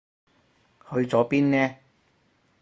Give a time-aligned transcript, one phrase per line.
[0.89, 1.75] 去咗邊呢？